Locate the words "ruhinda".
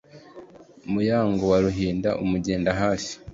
1.65-2.09